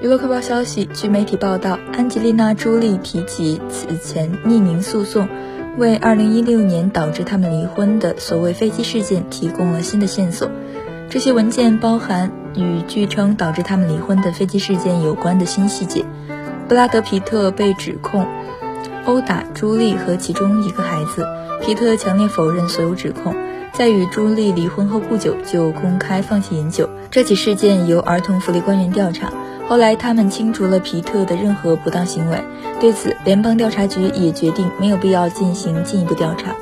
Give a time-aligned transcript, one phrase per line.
[0.00, 5.28] 娱乐快报消息，据媒体报道，安吉丽娜·朱莉提及此前匿名诉讼，
[5.76, 10.48] 为2016年导致他们离婚的所谓飞机事件提供了新的线索。
[11.10, 16.04] 这些文件包含与据称导致他们离婚的飞机事件有关的新细节。
[16.68, 18.24] 布拉德·皮特被指控
[19.04, 21.26] 殴打朱莉和其中一个孩子，
[21.60, 23.34] 皮特强烈否认所有指控。
[23.72, 26.88] 在与朱莉离婚后不久，就公开放弃饮酒。
[27.10, 29.32] 这起事件由儿童福利官员调查。
[29.68, 32.38] 后来，他们清除了皮特的任何不当行为。
[32.80, 36.54] 对此，联邦调查局也决定没有必要进行进一步调查。